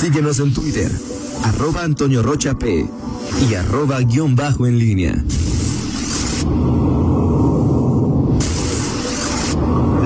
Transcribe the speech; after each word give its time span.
Síguenos 0.00 0.40
en 0.40 0.54
Twitter, 0.54 0.90
arroba 1.44 1.84
Antonio 1.84 2.22
Rocha 2.22 2.58
P 2.58 2.86
y 3.50 3.54
arroba 3.54 4.00
guion 4.00 4.34
bajo 4.34 4.66
en 4.66 4.78
línea. 4.78 5.24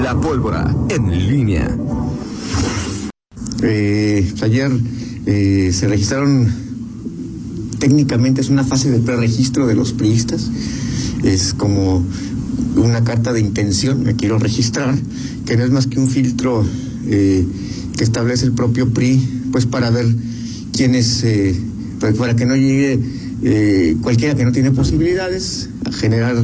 La 0.02 0.18
pólvora 0.20 0.74
en 0.88 1.28
línea. 1.28 1.78
Eh, 3.62 4.34
ayer 4.42 4.72
eh, 5.26 5.70
se 5.72 5.86
registraron, 5.86 6.52
técnicamente 7.78 8.40
es 8.40 8.48
una 8.48 8.64
fase 8.64 8.90
de 8.90 8.98
preregistro 8.98 9.68
de 9.68 9.76
los 9.76 9.92
priistas, 9.92 10.50
es 11.22 11.54
como 11.54 12.04
una 12.74 13.04
carta 13.04 13.32
de 13.32 13.38
intención, 13.38 14.02
me 14.02 14.16
quiero 14.16 14.40
registrar, 14.40 14.98
que 15.46 15.56
no 15.56 15.62
es 15.62 15.70
más 15.70 15.86
que 15.86 16.00
un 16.00 16.08
filtro 16.08 16.66
eh, 17.06 17.46
que 17.96 18.04
establece 18.04 18.46
el 18.46 18.52
propio 18.52 18.92
PRI, 18.92 19.20
pues 19.52 19.66
para 19.66 19.90
ver 19.90 20.06
quiénes, 20.72 21.22
eh, 21.24 21.54
para 22.18 22.34
que 22.36 22.46
no 22.46 22.56
llegue 22.56 22.98
eh, 23.42 23.96
cualquiera 24.02 24.34
que 24.34 24.44
no 24.44 24.52
tiene 24.52 24.70
posibilidades 24.70 25.68
a 25.86 25.92
generar 25.92 26.36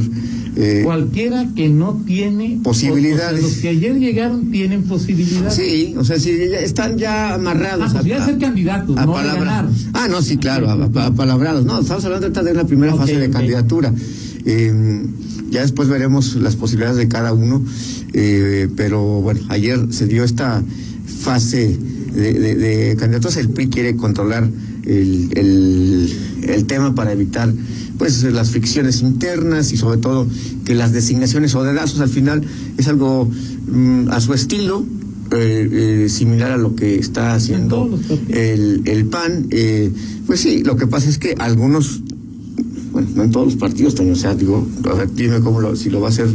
eh, 0.55 0.81
Cualquiera 0.83 1.47
que 1.55 1.69
no 1.69 2.01
tiene 2.05 2.59
posibilidades. 2.61 3.41
los 3.41 3.53
que 3.53 3.69
ayer 3.69 3.97
llegaron 3.97 4.51
tienen 4.51 4.83
posibilidades. 4.83 5.53
Sí, 5.53 5.95
o 5.97 6.03
sea, 6.03 6.19
si 6.19 6.31
están 6.31 6.97
ya 6.97 7.35
amarrados. 7.35 7.93
Ah, 7.95 8.01
pues 8.01 8.21
a, 8.21 8.25
ser 8.25 8.37
candidatos, 8.37 8.97
a 8.97 9.05
no 9.05 9.13
ganar. 9.13 9.69
Ah, 9.93 10.07
no, 10.09 10.21
sí, 10.21 10.37
claro, 10.37 10.69
a, 10.69 11.11
palabrados. 11.15 11.65
No, 11.65 11.79
estamos 11.79 12.03
hablando 12.03 12.29
de 12.29 12.53
la 12.53 12.65
primera 12.65 12.93
fase 12.95 13.17
de 13.17 13.29
candidatura. 13.29 13.93
Em, 14.45 15.07
ya 15.49 15.61
después 15.61 15.87
veremos 15.87 16.35
las 16.35 16.57
posibilidades 16.57 16.97
de 16.97 17.07
cada 17.07 17.31
uno, 17.33 17.63
eh, 18.13 18.67
pero 18.75 19.21
bueno, 19.21 19.39
ayer 19.49 19.87
se 19.91 20.07
dio 20.07 20.23
esta 20.23 20.61
fase 21.21 21.77
de, 22.13 22.55
de, 22.55 22.95
candidatos. 22.97 23.37
El 23.37 23.49
PRI 23.49 23.69
quiere 23.69 23.95
controlar 23.95 24.49
el, 24.85 25.29
el, 25.35 26.13
el 26.43 26.65
tema 26.65 26.93
para 26.95 27.13
evitar 27.13 27.53
pues 27.97 28.23
las 28.23 28.49
fricciones 28.49 29.01
internas 29.01 29.71
y 29.71 29.77
sobre 29.77 29.99
todo 29.99 30.27
que 30.65 30.73
las 30.73 30.91
designaciones 30.91 31.53
o 31.53 31.63
dedazos 31.63 31.99
al 31.99 32.09
final 32.09 32.41
es 32.77 32.87
algo 32.87 33.29
mm, 33.67 34.09
a 34.09 34.19
su 34.19 34.33
estilo, 34.33 34.83
eh, 35.31 35.69
eh, 36.05 36.09
similar 36.09 36.51
a 36.51 36.57
lo 36.57 36.75
que 36.75 36.95
está 36.95 37.35
haciendo 37.35 37.99
el, 38.29 38.81
el 38.85 39.05
PAN. 39.05 39.47
Eh, 39.51 39.91
pues 40.25 40.39
sí, 40.39 40.63
lo 40.63 40.75
que 40.77 40.87
pasa 40.87 41.09
es 41.09 41.19
que 41.19 41.35
algunos, 41.37 42.01
bueno, 42.91 43.07
no 43.13 43.23
en 43.23 43.31
todos 43.31 43.45
los 43.45 43.55
partidos 43.55 43.93
también, 43.93 44.17
o 44.17 44.19
sea, 44.19 44.33
digo, 44.33 44.67
a 44.89 44.93
ver, 44.95 45.13
dime 45.13 45.39
cómo 45.41 45.61
lo, 45.61 45.75
si 45.75 45.91
lo 45.91 46.01
va 46.01 46.07
a 46.07 46.11
hacer 46.11 46.27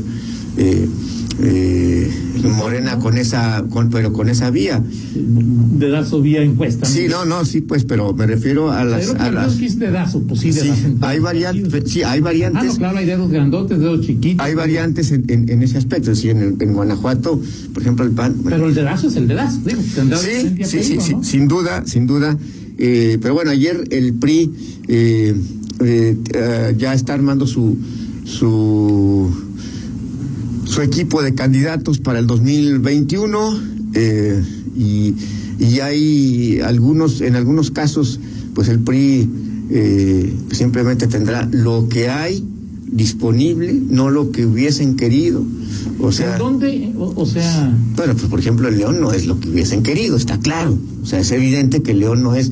eh, 1.42 2.10
Morena 2.56 2.98
con 2.98 3.18
esa, 3.18 3.64
con, 3.68 3.90
pero 3.90 4.12
con 4.12 4.28
esa 4.28 4.50
vía. 4.50 4.82
Dedazo 5.14 6.22
vía 6.22 6.42
encuesta. 6.42 6.86
Sí, 6.86 7.06
no, 7.08 7.24
no, 7.24 7.44
sí, 7.44 7.60
pues, 7.60 7.84
pero 7.84 8.12
me 8.14 8.26
refiero 8.26 8.70
a 8.72 8.84
las. 8.84 9.08
Pero 9.08 9.20
a 9.20 9.30
las... 9.30 9.78
dedazo, 9.78 10.22
pues 10.22 10.40
sí, 10.40 10.52
sí 10.52 10.70
hay 11.00 11.18
variantes, 11.18 11.90
sí, 11.90 12.02
hay 12.02 12.20
variantes. 12.20 12.62
Ah, 12.62 12.66
no, 12.66 12.76
claro, 12.76 12.98
hay 12.98 13.06
dedos 13.06 13.30
grandotes, 13.30 13.78
dedos 13.78 14.06
chiquitos. 14.06 14.44
Hay 14.44 14.54
variantes 14.54 15.12
en, 15.12 15.24
en, 15.28 15.48
en 15.48 15.62
ese 15.62 15.78
aspecto, 15.78 16.10
es 16.12 16.18
decir, 16.18 16.30
en, 16.30 16.56
en, 16.60 16.72
Guanajuato, 16.72 17.40
por 17.72 17.82
ejemplo, 17.82 18.04
el 18.04 18.12
PAN. 18.12 18.34
Bueno, 18.42 18.56
pero 18.56 18.68
el 18.68 18.74
dedazo 18.74 19.08
es 19.08 19.16
el 19.16 19.28
dedazo, 19.28 19.60
digo, 19.64 19.80
sí, 20.16 20.64
sí, 20.64 20.82
sí, 20.82 21.00
sí, 21.00 21.16
sin 21.22 21.48
duda, 21.48 21.84
sin 21.86 22.06
duda. 22.06 22.36
Eh, 22.78 23.18
pero 23.22 23.34
bueno, 23.34 23.50
ayer 23.50 23.84
el 23.90 24.14
PRI 24.14 24.52
eh, 24.88 25.34
eh, 25.80 26.16
eh, 26.34 26.74
ya 26.78 26.94
está 26.94 27.14
armando 27.14 27.46
su 27.46 27.76
su 28.24 29.30
su 30.66 30.82
equipo 30.82 31.22
de 31.22 31.34
candidatos 31.34 31.98
para 31.98 32.18
el 32.18 32.26
2021 32.26 33.60
eh, 33.94 34.44
y, 34.76 35.14
y, 35.58 35.80
hay 35.80 36.60
algunos, 36.60 37.20
en 37.22 37.36
algunos 37.36 37.70
casos, 37.70 38.20
pues 38.54 38.68
el 38.68 38.80
PRI 38.80 39.28
eh, 39.70 40.34
simplemente 40.52 41.06
tendrá 41.06 41.48
lo 41.50 41.88
que 41.88 42.08
hay 42.08 42.44
disponible, 42.86 43.72
no 43.72 44.10
lo 44.10 44.30
que 44.30 44.46
hubiesen 44.46 44.96
querido. 44.96 45.42
O 46.00 46.12
sea, 46.12 46.38
dónde? 46.38 46.92
O, 46.96 47.26
sea. 47.26 47.74
Bueno, 47.96 48.14
pues 48.14 48.26
por 48.26 48.38
ejemplo, 48.38 48.68
el 48.68 48.78
León 48.78 49.00
no 49.00 49.12
es 49.12 49.26
lo 49.26 49.40
que 49.40 49.48
hubiesen 49.48 49.82
querido, 49.82 50.16
está 50.16 50.38
claro. 50.38 50.78
O 51.02 51.06
sea, 51.06 51.20
es 51.20 51.30
evidente 51.32 51.82
que 51.82 51.92
el 51.92 52.00
León 52.00 52.22
no 52.22 52.34
es, 52.34 52.50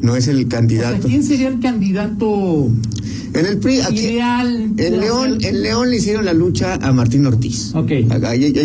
no 0.00 0.16
es 0.16 0.28
el 0.28 0.48
candidato. 0.48 1.06
¿Quién 1.08 1.22
sería 1.22 1.48
el 1.48 1.60
candidato? 1.60 2.70
En 3.34 3.44
el 3.44 3.58
PRI, 3.58 3.80
aquí, 3.80 4.18
en 4.18 5.00
León, 5.00 5.38
en 5.42 5.62
León 5.62 5.90
le 5.90 5.96
hicieron 5.96 6.24
la 6.24 6.32
lucha 6.32 6.74
a 6.74 6.92
Martín 6.92 7.26
Ortiz. 7.26 7.74
Okay. 7.74 8.08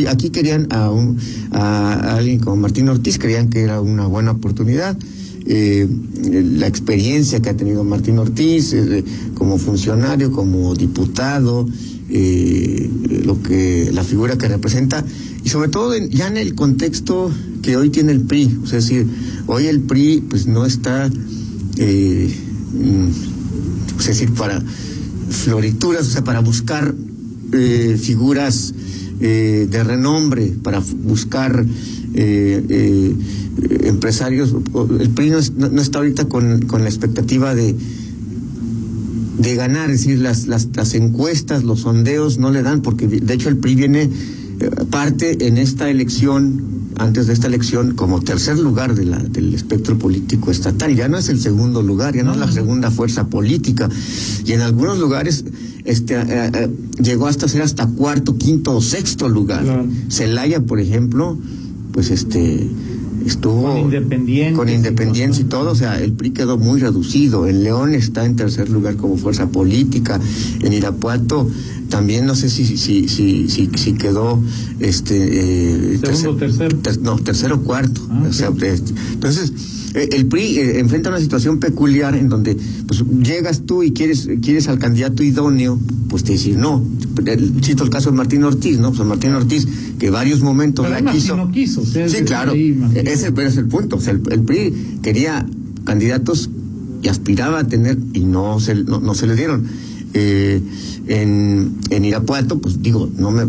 Aquí 0.08 0.30
querían 0.30 0.68
a, 0.72 0.90
un, 0.92 1.18
a 1.52 2.16
alguien 2.16 2.40
como 2.40 2.56
Martín 2.56 2.88
Ortiz, 2.88 3.18
creían 3.19 3.50
que 3.50 3.62
era 3.62 3.81
una 3.81 4.08
buena 4.08 4.31
oportunidad. 4.31 4.97
Eh, 5.46 5.88
la 6.24 6.68
experiencia 6.68 7.42
que 7.42 7.50
ha 7.50 7.58
tenido 7.58 7.84
Martín 7.84 8.19
Ortiz 8.19 8.74
eh, 8.74 9.03
como 9.34 9.58
funcionario, 9.58 10.31
como 10.31 10.75
diputado, 10.75 11.68
eh, 12.09 12.90
lo 13.25 13.42
que 13.42 13.90
la 13.92 14.03
figura 14.03 14.38
que 14.38 14.48
representa 14.48 15.03
y 15.44 15.50
sobre 15.50 15.69
todo 15.69 15.97
ya 15.97 16.28
en 16.28 16.38
el 16.38 16.56
contexto 16.56 17.31
que 17.62 17.78
hoy 17.78 17.90
tiene 17.90 18.12
el 18.12 18.22
PRI, 18.22 18.59
es 18.66 18.72
decir, 18.72 19.07
hoy 19.47 19.68
el 19.68 19.81
PRI 19.81 20.24
pues 20.29 20.47
no 20.47 20.66
está 20.66 21.09
mm, 21.09 22.31
es 24.00 24.07
decir, 24.07 24.31
para 24.34 24.62
florituras, 25.30 26.07
o 26.07 26.12
sea, 26.12 26.24
para 26.24 26.40
buscar 26.40 26.94
eh, 27.53 27.97
figuras 28.01 28.74
eh, 29.19 29.68
de 29.69 29.84
renombre, 29.84 30.53
para 30.63 30.80
buscar 30.80 31.66
eh, 32.13 33.16
empresarios. 33.84 34.56
El 35.00 35.09
PRI 35.12 35.30
no, 35.30 35.81
está 35.81 36.00
ahorita 36.00 36.25
con, 36.25 36.63
con, 36.63 36.84
la 36.84 36.90
expectativa 36.90 37.53
de, 37.53 37.75
de 39.38 39.56
ganar, 39.56 39.91
es 39.91 40.00
decir, 40.00 40.19
las, 40.19 40.47
las, 40.47 40.69
las 40.75 40.94
encuestas, 40.96 41.63
los 41.63 41.81
sondeos 41.81 42.40
no 42.40 42.51
le 42.51 42.63
dan, 42.63 42.81
porque 42.81 43.07
de 43.07 43.34
hecho 43.34 43.50
el 43.50 43.57
PRI 43.57 43.75
viene 43.75 44.09
parte 44.90 45.48
en 45.48 45.58
esta 45.58 45.90
elección 45.90 46.72
antes 46.98 47.28
de 47.28 47.34
esta 47.34 47.48
elección 47.48 47.96
como 47.96 48.22
tercer 48.22 48.60
lugar 48.60 48.96
de 48.96 49.06
la, 49.06 49.18
del 49.18 49.54
espectro 49.54 49.98
político 49.98 50.52
estatal. 50.52 50.96
Ya 50.96 51.08
no 51.08 51.18
es 51.18 51.30
el 51.30 51.40
segundo 51.40 51.82
lugar, 51.82 52.16
ya 52.16 52.24
no, 52.24 52.34
es 52.34 52.38
la 52.38 52.52
segunda 52.52 52.92
fuerza 52.92 53.28
política. 53.28 53.90
Y 54.46 54.52
en 54.54 54.62
algunos 54.62 55.00
lugares 55.00 55.46
este, 55.86 56.16
eh, 56.16 56.52
eh, 56.54 56.70
llegó 57.02 57.28
hasta 57.28 57.48
ser 57.48 57.64
hasta 57.64 57.88
cuarto, 57.88 58.38
quinto 58.38 58.76
o 58.76 58.82
sexto 58.82 59.30
lugar. 59.30 59.86
Celaya, 60.10 60.62
por 60.62 60.80
ejemplo, 60.80 61.38
pues 61.92 62.12
este 62.12 62.70
estuvo 63.26 63.64
con 63.64 63.78
independiente 63.78 64.58
con 64.58 64.70
independencia 64.70 65.42
y 65.42 65.46
todo, 65.46 65.72
o 65.72 65.76
sea, 65.76 66.00
el 66.00 66.14
PRI 66.14 66.32
quedó 66.32 66.58
muy 66.58 66.80
reducido. 66.80 67.48
En 67.48 67.64
León 67.64 67.94
está 67.94 68.26
en 68.26 68.36
tercer 68.36 68.70
lugar 68.70 68.96
como 68.96 69.18
fuerza 69.18 69.48
política. 69.50 70.20
En 70.62 70.74
Irapuato 70.74 71.48
también 71.90 72.26
no 72.26 72.36
sé 72.36 72.50
si 72.50 72.66
si 72.66 72.78
si 72.78 73.50
si, 73.50 73.70
si 73.76 73.94
quedó 73.94 74.42
este 74.80 75.96
eh, 75.96 76.00
segundo 76.02 76.38
tercero 76.38 76.78
no 77.02 77.18
tercero 77.18 77.62
cuarto 77.64 78.02
ah, 78.10 78.28
o 78.30 78.34
sea, 78.34 78.50
este, 78.62 78.94
entonces 79.12 79.52
el 79.94 80.25
PRI 80.28 80.59
eh, 80.59 80.79
enfrenta 80.79 81.09
una 81.09 81.19
situación 81.19 81.59
peculiar 81.59 82.16
en 82.16 82.29
donde 82.29 82.57
pues 82.88 83.03
llegas 83.22 83.63
tú 83.66 83.84
y 83.84 83.91
quieres 83.91 84.29
quieres 84.41 84.68
al 84.68 84.79
candidato 84.79 85.24
idóneo 85.24 85.79
pues 86.09 86.24
te 86.24 86.34
decís 86.34 86.56
no. 86.56 86.84
Cito 87.63 87.84
el 87.84 87.90
caso 87.90 88.12
de 88.12 88.18
Martín 88.18 88.44
Ortiz 88.44 88.80
no 88.80 88.91
pues 88.91 89.07
Martín 89.07 89.31
Ortiz 89.31 89.68
que 90.00 90.09
varios 90.09 90.41
momentos 90.41 90.90
la 90.90 91.12
quiso. 91.12 91.35
no 91.35 91.51
quiso 91.51 91.84
sí 91.85 92.24
claro. 92.25 92.53
ese 92.53 93.34
es 93.35 93.57
el 93.57 93.66
punto. 93.66 93.97
O 93.97 94.00
sea, 94.00 94.13
el, 94.13 94.22
el 94.31 94.41
PRI 94.41 95.00
quería 95.01 95.46
candidatos 95.84 96.50
y 97.01 97.07
aspiraba 97.07 97.59
a 97.59 97.68
tener 97.68 97.97
y 98.13 98.22
no 98.22 98.59
se 98.59 98.75
no, 98.75 99.00
no 99.00 99.13
se 99.13 99.28
le 99.28 99.35
dieron. 99.35 99.66
Eh, 100.13 100.62
en, 101.07 101.78
en 101.90 102.06
Irapuato, 102.06 102.59
pues 102.59 102.81
digo, 102.81 103.09
no 103.18 103.31
me 103.31 103.46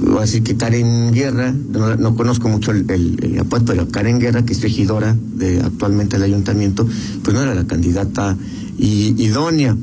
voy 0.00 0.18
a 0.18 0.20
decir 0.22 0.42
que 0.42 0.56
Karen 0.56 1.12
Guerra, 1.12 1.52
no, 1.52 2.14
conozco 2.14 2.48
mucho 2.48 2.70
el, 2.70 2.88
el, 2.90 3.32
Irapuato, 3.32 3.66
pero 3.66 3.88
Karen 3.88 4.18
Guerra, 4.18 4.44
que 4.44 4.52
es 4.52 4.62
regidora 4.62 5.16
de 5.36 5.60
actualmente 5.60 6.16
el 6.16 6.22
ayuntamiento, 6.22 6.86
pues 7.22 7.34
no 7.34 7.42
era 7.42 7.54
la 7.54 7.66
candidata 7.66 8.36
idónea. 8.78 9.76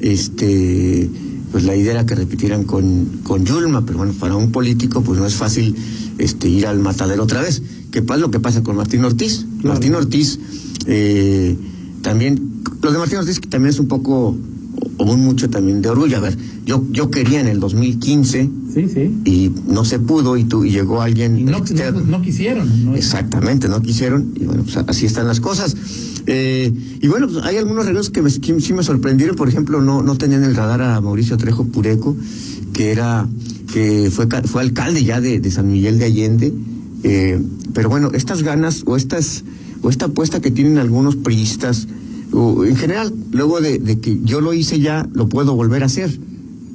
Este, 0.00 1.10
pues 1.50 1.64
la 1.64 1.74
idea 1.74 1.92
era 1.92 2.06
que 2.06 2.14
repitieran 2.14 2.64
con, 2.64 3.20
con 3.22 3.44
Yulma, 3.44 3.84
pero 3.84 3.98
bueno, 3.98 4.12
para 4.12 4.36
un 4.36 4.52
político 4.52 5.02
pues 5.02 5.18
no 5.18 5.26
es 5.26 5.34
fácil 5.34 5.74
este, 6.18 6.48
ir 6.48 6.66
al 6.66 6.78
matadero 6.80 7.22
otra 7.22 7.40
vez. 7.40 7.62
¿Qué 7.90 8.02
pasa 8.02 8.20
lo 8.20 8.30
que 8.30 8.40
pasa 8.40 8.62
con 8.62 8.76
Martín 8.76 9.04
Ortiz? 9.04 9.46
Martín 9.62 9.94
Ortiz 9.94 10.38
eh, 10.86 11.56
también, 12.02 12.62
lo 12.82 12.92
de 12.92 12.98
Martín 12.98 13.18
Ortiz 13.18 13.40
que 13.40 13.48
también 13.48 13.70
es 13.70 13.80
un 13.80 13.88
poco 13.88 14.36
o 14.98 15.16
mucho 15.16 15.48
también 15.48 15.80
de 15.80 15.88
orgullo. 15.88 16.18
A 16.18 16.20
ver, 16.20 16.36
yo, 16.66 16.84
yo 16.90 17.10
quería 17.10 17.40
en 17.40 17.48
el 17.48 17.60
2015 17.60 18.50
sí, 18.86 18.88
sí. 18.94 19.20
y 19.24 19.52
no 19.66 19.84
se 19.84 19.98
pudo 19.98 20.36
y, 20.36 20.44
tú, 20.44 20.64
y 20.64 20.70
llegó 20.70 21.00
alguien 21.02 21.38
y 21.38 21.44
no, 21.44 21.58
no, 22.06 22.22
quisieron. 22.22 22.94
Exactamente, 22.94 23.68
no 23.68 23.82
quisieron 23.82 24.32
y 24.36 24.44
bueno, 24.44 24.62
pues 24.62 24.76
así 24.76 25.06
están 25.06 25.26
las 25.26 25.40
cosas. 25.40 25.76
Eh, 26.26 26.72
y 27.00 27.08
bueno, 27.08 27.26
pues 27.28 27.44
hay 27.44 27.56
algunos 27.56 27.86
regalos 27.86 28.10
que, 28.10 28.22
me, 28.22 28.30
sí 28.30 28.72
me 28.72 28.82
sorprendieron. 28.82 29.34
Por 29.34 29.48
ejemplo, 29.48 29.80
no, 29.80 30.02
no 30.02 30.16
tenían 30.16 30.44
el 30.44 30.54
radar 30.54 30.82
a 30.82 31.00
Mauricio 31.00 31.36
Trejo 31.38 31.64
Pureco, 31.64 32.16
que 32.72 32.92
era 32.92 33.26
que 33.72 34.10
fue, 34.10 34.26
fue 34.44 34.62
alcalde 34.62 35.04
ya 35.04 35.20
de, 35.20 35.40
de 35.40 35.50
San 35.50 35.70
Miguel 35.70 35.98
de 35.98 36.04
Allende. 36.04 36.52
Eh, 37.02 37.40
pero 37.72 37.88
bueno, 37.88 38.10
estas 38.12 38.42
ganas 38.42 38.82
o 38.86 38.96
estas 38.96 39.44
o 39.82 39.90
esta 39.90 40.06
apuesta 40.06 40.40
que 40.40 40.50
tienen 40.50 40.78
algunos 40.78 41.16
priistas, 41.16 41.86
o 42.32 42.64
en 42.64 42.76
general, 42.76 43.12
luego 43.30 43.60
de, 43.60 43.78
de 43.78 44.00
que 44.00 44.18
yo 44.24 44.40
lo 44.40 44.52
hice 44.52 44.80
ya, 44.80 45.08
lo 45.12 45.28
puedo 45.28 45.54
volver 45.54 45.82
a 45.82 45.86
hacer. 45.86 46.18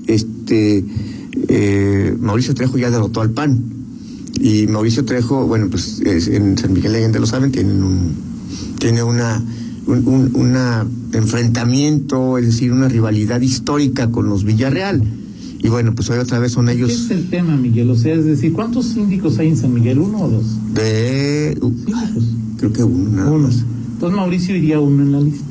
Este, 0.08 0.84
eh, 1.56 2.16
Mauricio 2.20 2.54
Trejo 2.56 2.78
ya 2.78 2.90
derrotó 2.90 3.22
al 3.22 3.30
PAN. 3.32 3.62
Y 4.42 4.66
Mauricio 4.68 5.06
Trejo, 5.06 5.46
bueno, 5.46 5.68
pues 5.70 6.02
es- 6.06 6.28
en 6.28 6.58
San 6.58 6.74
Miguel 6.74 6.92
de 6.94 6.98
Allende 7.00 7.20
lo 7.20 7.28
saben, 7.28 7.52
tienen 7.52 7.84
un, 7.84 8.12
tiene 8.80 9.04
una, 9.04 9.42
un 9.86 10.08
un- 10.08 10.32
una 10.36 10.86
enfrentamiento, 11.14 12.38
es 12.38 12.46
decir, 12.48 12.72
una 12.72 12.88
rivalidad 12.90 13.40
histórica 13.42 14.10
con 14.12 14.28
los 14.30 14.44
Villarreal. 14.44 15.02
Y 15.62 15.70
bueno, 15.70 15.94
pues 15.96 16.10
hoy 16.10 16.18
otra 16.18 16.40
vez 16.40 16.52
son 16.54 16.66
¿Qué 16.66 16.74
ellos 16.74 16.90
es 16.92 17.12
el 17.12 17.30
tema, 17.30 17.56
Miguel? 17.56 17.90
O 17.90 17.96
sea, 17.96 18.14
es 18.16 18.26
decir, 18.26 18.52
¿cuántos 18.54 18.88
síndicos 18.88 19.38
hay 19.40 19.50
en 19.50 19.58
San 19.58 19.74
Miguel? 19.74 20.00
¿Uno 20.00 20.22
o 20.24 20.30
dos? 20.30 20.46
de... 20.74 21.58
uh, 21.62 21.72
creo 22.58 22.74
que 22.74 22.84
uno 22.84 23.10
nada 23.12 23.32
Uno. 23.32 23.48
más. 23.48 23.64
Entonces 23.94 24.18
Mauricio 24.18 24.56
iría 24.58 24.80
uno 24.82 25.04
en 25.04 25.12
la 25.12 25.20
lista. 25.22 25.46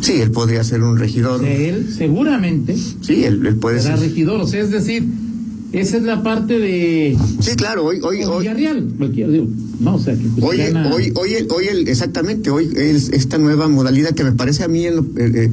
Sí, 0.00 0.12
él 0.20 0.30
podría 0.30 0.62
ser 0.64 0.82
un 0.82 0.96
regidor. 0.98 1.40
sea, 1.40 1.52
él 1.52 1.88
seguramente 1.96 2.76
Sí, 3.00 3.24
él, 3.24 3.44
él 3.46 3.56
puede 3.56 3.80
será 3.80 3.96
ser. 3.96 4.08
regidor. 4.08 4.40
O 4.40 4.46
sea, 4.46 4.60
es 4.62 4.70
decir, 4.70 5.04
esa 5.72 5.96
es 5.96 6.02
la 6.04 6.22
parte 6.22 6.58
de 6.58 7.16
Sí, 7.40 7.56
claro, 7.56 7.84
hoy, 7.84 7.98
hoy, 8.02 8.22
hoy, 8.24 8.40
Villarreal. 8.40 8.88
Digo, 9.12 9.46
no, 9.80 9.96
o 9.96 9.98
sea, 9.98 10.14
que 10.14 10.24
pues, 10.36 10.44
Hoy, 10.44 10.56
gana- 10.58 10.90
hoy, 10.94 11.12
hoy, 11.14 11.34
el- 11.34 11.48
hoy 11.50 11.64
el- 11.70 11.88
exactamente, 11.88 12.50
hoy 12.50 12.70
es 12.76 13.10
esta 13.10 13.38
nueva 13.38 13.68
modalidad 13.68 14.14
que 14.14 14.24
me 14.24 14.32
parece 14.32 14.64
a 14.64 14.68
mí, 14.68 14.86
en 14.86 14.96
lo- 14.96 15.02
eh, 15.16 15.32
eh, 15.34 15.50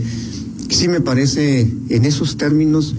sí 0.69 0.88
me 0.88 1.01
parece 1.01 1.68
en 1.89 2.06
esos 2.06 2.38
términos 2.38 2.95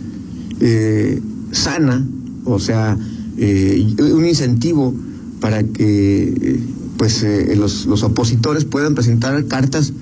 eh, 0.61 1.21
sana, 1.53 2.07
o 2.45 2.59
sea, 2.59 2.97
eh, 3.39 3.95
un 3.99 4.25
incentivo 4.27 4.95
para 5.41 5.63
que 5.63 6.61
pues 6.97 7.23
eh, 7.23 7.55
los, 7.57 7.85
los 7.85 8.03
opositores 8.05 8.65
puedan 8.65 8.95
presentar 8.95 9.45
cartas 9.47 9.93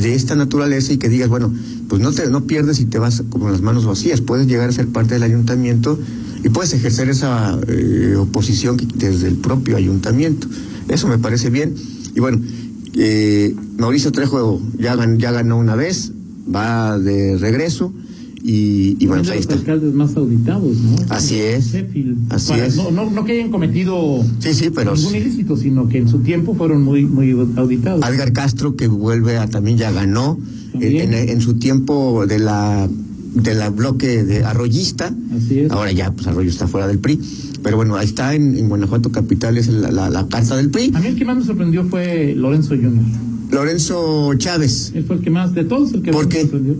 de 0.00 0.14
esta 0.14 0.34
naturaleza 0.34 0.92
y 0.92 0.98
que 0.98 1.08
digas, 1.08 1.28
bueno, 1.28 1.52
pues 1.88 2.00
no 2.00 2.12
te 2.12 2.28
no 2.30 2.46
pierdes 2.46 2.80
y 2.80 2.86
te 2.86 2.98
vas 2.98 3.22
con 3.28 3.50
las 3.50 3.60
manos 3.60 3.84
vacías, 3.84 4.20
puedes 4.20 4.46
llegar 4.46 4.68
a 4.68 4.72
ser 4.72 4.88
parte 4.88 5.14
del 5.14 5.22
ayuntamiento 5.22 5.98
y 6.42 6.48
puedes 6.48 6.72
ejercer 6.72 7.08
esa 7.08 7.58
eh, 7.68 8.14
oposición 8.16 8.76
desde 8.94 9.28
el 9.28 9.36
propio 9.36 9.76
ayuntamiento. 9.76 10.48
Eso 10.88 11.08
me 11.08 11.18
parece 11.18 11.50
bien. 11.50 11.74
Y 12.14 12.20
bueno, 12.20 12.40
eh, 12.94 13.54
Mauricio 13.78 14.12
Trejo 14.12 14.60
ya, 14.78 14.96
ya 15.16 15.32
ganó 15.32 15.58
una 15.58 15.76
vez, 15.76 16.12
va 16.52 16.98
de 16.98 17.36
regreso 17.38 17.92
y, 18.42 18.96
y 18.98 19.06
bueno, 19.06 19.22
es 19.22 19.28
pues 19.28 19.30
ahí 19.30 19.36
los 19.36 19.40
está. 19.42 19.54
alcaldes 19.54 19.94
más 19.94 20.16
auditados, 20.16 20.76
¿no? 20.78 20.96
Así 21.10 21.36
es. 21.36 21.74
Así 22.30 22.50
Para- 22.52 22.66
es. 22.66 22.76
No, 22.76 22.90
no, 22.90 23.10
no 23.10 23.24
que 23.24 23.32
hayan 23.32 23.50
cometido 23.50 24.24
Sí, 24.38 24.54
sí, 24.54 24.70
pero 24.74 24.94
ningún 24.94 25.14
ilícito, 25.16 25.56
sino 25.56 25.88
que 25.88 25.98
en 25.98 26.08
su 26.08 26.20
tiempo 26.20 26.54
fueron 26.54 26.82
muy, 26.82 27.04
muy 27.04 27.32
auditados. 27.56 28.04
Edgar 28.08 28.32
Castro 28.32 28.76
que 28.76 28.86
vuelve 28.88 29.36
a 29.36 29.46
también 29.46 29.76
ya 29.76 29.90
ganó 29.92 30.38
en, 30.74 30.80
También. 30.80 31.12
en- 31.14 31.28
en 31.28 31.40
su 31.40 31.54
tiempo 31.54 32.26
de 32.26 32.38
la 32.38 32.88
de 33.34 33.54
la 33.54 33.70
bloque 33.70 34.24
de 34.24 34.42
arroyista. 34.44 35.14
Así 35.36 35.60
es. 35.60 35.70
Ahora 35.70 35.92
ya, 35.92 36.10
pues 36.10 36.26
Arroyo 36.26 36.48
está 36.50 36.66
fuera 36.66 36.88
del 36.88 36.98
PRI. 36.98 37.20
Pero 37.62 37.76
bueno, 37.76 37.94
ahí 37.94 38.06
está 38.06 38.34
en, 38.34 38.56
en 38.56 38.68
Guanajuato 38.68 39.12
Capital, 39.12 39.56
es 39.56 39.68
la, 39.68 39.90
la, 39.92 40.10
la 40.10 40.26
carta 40.26 40.56
del 40.56 40.70
PRI. 40.70 40.90
A 40.94 40.98
mí 41.00 41.06
el 41.08 41.14
que 41.16 41.24
más 41.24 41.36
me 41.36 41.44
sorprendió 41.44 41.84
fue 41.84 42.34
Lorenzo 42.36 42.70
Junior. 42.70 43.04
Lorenzo 43.52 44.34
Chávez. 44.34 44.92
Él 44.94 45.04
fue 45.04 45.16
el 45.16 45.22
que 45.22 45.30
más, 45.30 45.54
de 45.54 45.64
todos, 45.64 45.92
el 45.92 46.02
que 46.02 46.10
¿Por 46.10 46.24
más 46.24 46.34
qué? 46.34 46.38
me 46.38 46.50
sorprendió. 46.50 46.74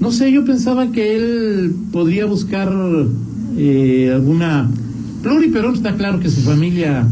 No 0.00 0.12
sé, 0.12 0.30
yo 0.30 0.44
pensaba 0.44 0.92
que 0.92 1.16
él 1.16 1.74
podría 1.90 2.26
buscar 2.26 2.72
eh, 3.56 4.12
alguna 4.14 4.70
pluri, 5.22 5.48
pero 5.48 5.72
está 5.72 5.96
claro 5.96 6.20
que 6.20 6.28
su 6.30 6.42
familia 6.42 7.08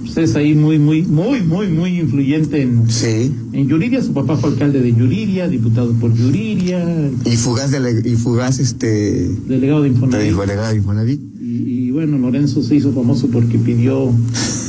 pues, 0.00 0.16
es 0.16 0.34
ahí 0.34 0.54
muy, 0.54 0.78
muy, 0.78 1.02
muy, 1.02 1.42
muy, 1.42 1.68
muy 1.68 2.00
influyente 2.00 2.62
en, 2.62 2.90
Sí. 2.90 3.32
en 3.52 3.68
Yuriria. 3.68 4.02
Su 4.02 4.12
papá 4.14 4.36
fue 4.36 4.50
alcalde 4.50 4.80
de 4.80 4.94
Yuriria, 4.94 5.46
diputado 5.48 5.92
por 5.92 6.14
Yuriria, 6.14 7.10
Y 7.26 7.36
fugaz, 7.36 7.70
dele- 7.70 8.02
y 8.10 8.16
fugaz 8.16 8.58
este. 8.58 9.28
delegado 9.46 9.82
de 9.82 9.90
de 9.90 9.94
Infonavit. 9.94 10.32
delegado 10.34 10.70
de 10.70 10.76
Infonavit. 10.76 11.20
Y, 11.40 11.44
y 11.86 11.90
bueno, 11.90 12.16
Lorenzo 12.18 12.62
se 12.62 12.74
hizo 12.76 12.92
famoso 12.92 13.28
porque 13.28 13.58
pidió 13.58 14.10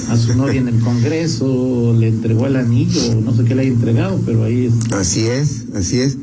a 0.10 0.18
su 0.18 0.36
novia 0.36 0.60
en 0.60 0.68
el 0.68 0.80
Congreso, 0.80 1.96
le 1.98 2.10
entregó 2.10 2.46
el 2.48 2.58
anillo, 2.58 3.22
no 3.24 3.34
sé 3.34 3.46
qué 3.46 3.56
le 3.56 3.62
haya 3.62 3.72
entregado, 3.72 4.20
pero 4.26 4.44
ahí 4.44 4.66
es. 4.66 4.92
Así 4.92 5.22
es, 5.22 5.66
así 5.74 6.00
es. 6.00 6.18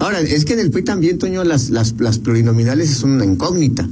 Ahora, 0.00 0.20
es 0.20 0.44
que 0.44 0.54
en 0.54 0.60
el 0.60 0.70
PRI 0.70 0.82
también, 0.82 1.18
Toño, 1.18 1.44
las, 1.44 1.70
las, 1.70 1.94
las 1.98 2.18
plurinominales 2.18 2.90
son 2.90 3.12
una 3.12 3.24
incógnita. 3.24 3.88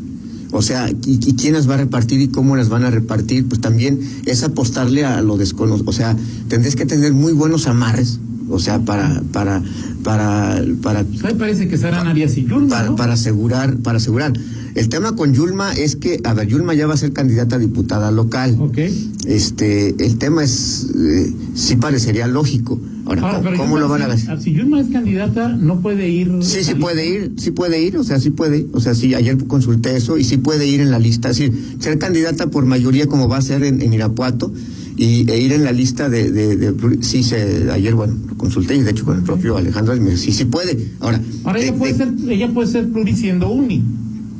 O 0.52 0.60
sea, 0.60 0.90
y, 0.90 0.96
y 1.06 1.34
quién 1.34 1.54
las 1.54 1.68
va 1.68 1.74
a 1.74 1.78
repartir 1.78 2.20
y 2.20 2.28
cómo 2.28 2.56
las 2.56 2.68
van 2.68 2.84
a 2.84 2.90
repartir, 2.90 3.46
pues 3.48 3.60
también 3.60 4.00
es 4.26 4.42
apostarle 4.42 5.04
a 5.04 5.22
lo 5.22 5.38
desconocido. 5.38 5.88
O 5.88 5.92
sea, 5.92 6.16
tendrás 6.48 6.76
que 6.76 6.84
tener 6.84 7.14
muy 7.14 7.32
buenos 7.32 7.66
amarres, 7.66 8.18
o 8.50 8.58
sea, 8.58 8.80
para, 8.80 9.22
para, 9.32 9.62
para, 10.02 10.62
para, 10.82 11.04
parece 11.38 11.68
que 11.68 11.78
serán 11.78 12.06
Arias 12.06 12.36
y 12.36 12.44
Yulma, 12.44 12.68
para, 12.68 12.86
¿no? 12.88 12.96
para 12.96 13.14
asegurar, 13.14 13.76
para 13.78 13.96
asegurar. 13.96 14.32
El 14.74 14.88
tema 14.88 15.16
con 15.16 15.32
Yulma 15.32 15.72
es 15.72 15.96
que, 15.96 16.20
a 16.24 16.34
ver, 16.34 16.48
Yulma 16.48 16.74
ya 16.74 16.86
va 16.86 16.94
a 16.94 16.98
ser 16.98 17.12
candidata 17.12 17.56
a 17.56 17.58
diputada 17.58 18.10
local. 18.10 18.56
Ok. 18.58 18.78
Este, 19.26 19.94
el 20.04 20.18
tema 20.18 20.44
es, 20.44 20.86
eh, 20.94 21.32
sí 21.54 21.76
parecería 21.76 22.26
lógico. 22.26 22.78
Ahora, 23.04 23.22
Ahora, 23.22 23.38
¿cómo, 23.50 23.56
cómo 23.56 23.78
lo 23.78 23.88
van 23.88 24.02
a 24.02 24.06
hacer? 24.06 24.40
Si 24.40 24.52
Yulma 24.52 24.80
es 24.80 24.86
candidata, 24.88 25.48
no 25.48 25.80
puede 25.80 26.08
ir. 26.08 26.30
Sí, 26.42 26.62
sí 26.62 26.74
puede 26.74 27.08
ir, 27.08 27.32
sí 27.36 27.50
puede 27.50 27.82
ir, 27.82 27.96
o 27.96 28.04
sea, 28.04 28.20
sí 28.20 28.30
puede, 28.30 28.66
o 28.72 28.80
sea, 28.80 28.94
sí, 28.94 29.14
ayer 29.14 29.36
consulté 29.46 29.96
eso 29.96 30.18
y 30.18 30.24
sí 30.24 30.36
puede 30.36 30.66
ir 30.66 30.80
en 30.80 30.90
la 30.90 30.98
lista, 30.98 31.30
es 31.30 31.38
decir, 31.38 31.52
ser 31.80 31.98
candidata 31.98 32.46
por 32.48 32.64
mayoría 32.64 33.06
como 33.06 33.28
va 33.28 33.38
a 33.38 33.42
ser 33.42 33.64
en, 33.64 33.82
en 33.82 33.92
Irapuato 33.92 34.52
y, 34.96 35.28
e 35.30 35.40
ir 35.40 35.52
en 35.52 35.64
la 35.64 35.72
lista 35.72 36.08
de, 36.08 36.30
de, 36.30 36.74
sí, 37.00 37.22
se, 37.24 37.68
ayer, 37.72 37.94
bueno, 37.94 38.14
lo 38.28 38.36
consulté 38.36 38.76
y 38.76 38.82
de 38.82 38.90
hecho 38.92 39.04
con 39.04 39.16
el 39.18 39.24
propio 39.24 39.56
Alejandro 39.56 39.96
me 39.96 40.10
dijo, 40.10 40.16
sí, 40.22 40.30
sí 40.32 40.44
puede. 40.44 40.76
Ahora, 41.00 41.20
Ahora 41.44 41.58
de- 41.58 41.66
ella 41.68 41.76
puede 41.76 41.92
de- 41.94 41.98
ser, 41.98 42.12
ella 42.30 42.48
puede 42.52 42.68
ser 42.68 42.88
pluri 42.90 43.14
siendo 43.16 43.50
uni. 43.50 43.82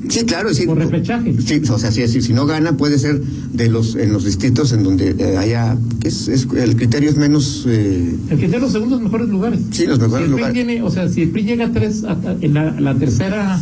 Sí, 0.08 0.25
claro, 0.25 0.52
sí. 0.52 0.66
Por 0.66 0.78
repechaje. 0.78 1.34
Sí, 1.44 1.62
o 1.70 1.78
sea, 1.78 1.90
sí, 1.93 2.06
sí, 2.08 2.20
si 2.22 2.32
no 2.32 2.44
gana 2.46 2.76
puede 2.76 2.99
ser 2.99 3.20
de 3.22 3.69
los 3.69 3.94
en 3.94 4.12
los 4.12 4.25
distritos 4.25 4.72
en 4.72 4.82
donde 4.82 5.14
eh, 5.19 5.37
haya 5.37 5.76
que 6.00 6.08
es, 6.08 6.28
es- 6.28 6.46
el 6.56 6.76
criterio 6.76 7.08
es 7.10 7.16
menos 7.16 7.64
eh, 7.69 8.14
El 8.31 8.43
esté 8.43 8.56
en 8.56 8.62
los 8.62 8.72
segundos 8.72 9.00
mejores 9.00 9.28
lugares. 9.28 9.60
Sí, 9.70 9.87
los 9.87 9.99
mejores 10.00 10.26
Si 10.26 10.31
el 10.31 10.34
PRI 10.34 10.40
lugares. 10.40 10.54
tiene- 10.54 10.82
o 10.82 10.90
sea, 10.90 11.08
si 11.08 11.22
el 11.22 11.31
PRI 11.31 11.43
llega 11.44 11.66
a 11.66 11.72
tres, 11.72 12.04
a- 12.04 12.12
a- 12.12 12.37
en 12.40 12.54
la, 12.54 12.81
la 12.81 12.94
tercera 12.96 13.60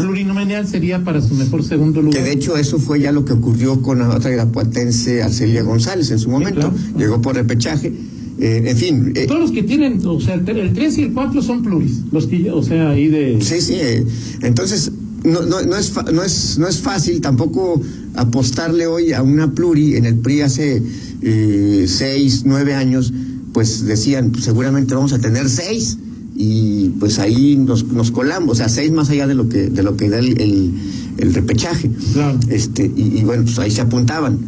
plurinominal 0.00 0.66
sería 0.66 1.04
para 1.04 1.20
su 1.20 1.34
mejor 1.34 1.62
segundo 1.64 2.00
lugar. 2.02 2.18
que 2.18 2.24
de 2.28 2.32
hecho 2.34 2.56
eso 2.56 2.78
fue 2.78 3.00
ya 3.00 3.12
lo 3.12 3.24
que 3.24 3.32
ocurrió 3.34 3.80
con 3.82 3.98
la 3.98 4.08
otra 4.08 4.32
irapuatense 4.32 5.22
Arcelia 5.22 5.62
González 5.62 6.10
en 6.10 6.18
su 6.18 6.30
momento, 6.30 6.60
claro. 6.60 6.74
llegó 6.98 7.20
por 7.20 7.34
repechaje, 7.34 7.92
eh, 8.38 8.62
en 8.66 8.76
fin, 8.76 9.12
eh, 9.14 9.26
Todos 9.26 9.40
los 9.40 9.52
que 9.52 9.62
tienen, 9.62 10.00
o 10.06 10.20
sea, 10.20 10.34
el, 10.34 10.48
el 10.48 10.72
3 10.72 10.98
y 10.98 11.02
el 11.02 11.12
4 11.12 11.42
son 11.42 11.62
pluris. 11.62 12.00
Los 12.10 12.26
que, 12.26 12.50
o 12.50 12.62
sea, 12.62 12.90
ahí 12.90 13.08
de. 13.08 13.38
Sí, 13.40 13.60
sí. 13.60 13.74
eh, 13.76 14.04
entonces, 14.42 14.90
no, 15.24 15.42
no, 15.42 15.62
no, 15.62 15.76
es 15.76 15.92
no, 16.12 16.22
es, 16.22 16.58
no 16.58 16.66
es 16.68 16.78
fácil 16.80 17.20
tampoco 17.20 17.80
apostarle 18.14 18.86
hoy 18.86 19.12
a 19.12 19.22
una 19.22 19.52
pluri. 19.52 19.96
En 19.96 20.04
el 20.04 20.16
PRI 20.16 20.40
hace 20.42 20.82
eh, 21.22 21.86
seis, 21.88 22.42
nueve 22.44 22.74
años, 22.74 23.12
pues 23.52 23.84
decían, 23.84 24.30
pues, 24.30 24.44
seguramente 24.44 24.94
vamos 24.94 25.12
a 25.12 25.18
tener 25.18 25.48
seis. 25.48 25.98
Y 26.34 26.88
pues 26.98 27.18
ahí 27.18 27.56
nos, 27.56 27.84
nos 27.84 28.10
colamos, 28.10 28.52
o 28.52 28.54
sea, 28.56 28.68
seis 28.68 28.90
más 28.90 29.10
allá 29.10 29.26
de 29.26 29.34
lo 29.34 29.48
que, 29.48 29.68
de 29.68 29.82
lo 29.82 29.96
que 29.96 30.08
da 30.08 30.18
el, 30.18 30.40
el, 30.40 30.72
el 31.18 31.34
repechaje. 31.34 31.90
Claro. 32.14 32.40
Este, 32.48 32.90
y, 32.96 33.18
y 33.18 33.24
bueno, 33.24 33.44
pues 33.44 33.58
ahí 33.58 33.70
se 33.70 33.82
apuntaban. 33.82 34.38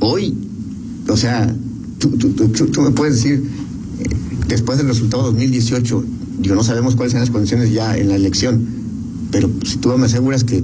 Hoy, 0.00 0.32
o 1.08 1.16
sea, 1.16 1.52
tú, 1.98 2.10
tú, 2.10 2.28
tú, 2.30 2.48
tú- 2.48 2.66
tú 2.66 2.80
me 2.82 2.90
puedes 2.92 3.16
decir, 3.16 3.42
eh, 4.00 4.04
después 4.46 4.78
del 4.78 4.86
resultado 4.86 5.24
2018, 5.24 6.04
digo, 6.38 6.54
no 6.54 6.62
sabemos 6.62 6.94
cuáles 6.94 7.12
son 7.12 7.20
las 7.20 7.30
condiciones 7.30 7.72
ya 7.72 7.96
en 7.98 8.08
la 8.08 8.14
elección, 8.14 8.64
pero 9.30 9.50
si 9.64 9.76
tú 9.78 9.88
me 9.98 10.06
aseguras 10.06 10.44
que 10.44 10.62